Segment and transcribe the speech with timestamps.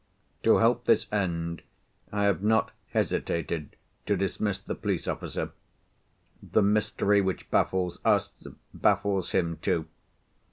[0.41, 1.61] To help this end,
[2.11, 3.75] I have not hesitated
[4.07, 5.51] to dismiss the police officer.
[6.41, 8.31] The mystery which baffles us,
[8.73, 9.85] baffles him too.